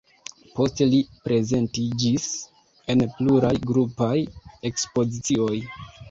[0.59, 2.25] Poste li prezentiĝis
[2.93, 4.15] en pluraj grupaj
[4.71, 5.59] ekspozicioj.